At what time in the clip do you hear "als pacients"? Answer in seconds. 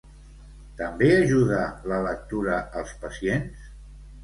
2.83-3.71